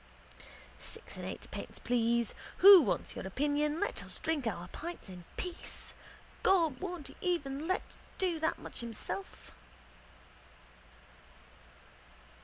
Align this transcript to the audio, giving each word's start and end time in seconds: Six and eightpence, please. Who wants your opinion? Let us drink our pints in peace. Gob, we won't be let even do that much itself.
Six 0.79 1.15
and 1.15 1.27
eightpence, 1.27 1.77
please. 1.77 2.33
Who 2.57 2.81
wants 2.81 3.15
your 3.15 3.27
opinion? 3.27 3.79
Let 3.79 4.03
us 4.03 4.17
drink 4.17 4.47
our 4.47 4.67
pints 4.69 5.09
in 5.09 5.25
peace. 5.37 5.93
Gob, 6.41 6.81
we 6.81 6.87
won't 6.89 7.05
be 7.05 7.13
let 7.13 7.21
even 7.23 7.61
do 8.17 8.39
that 8.39 8.57
much 8.57 8.81
itself. 8.81 9.51